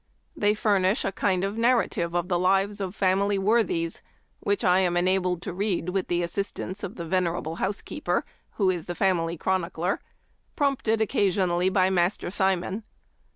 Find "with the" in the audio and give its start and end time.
5.89-6.23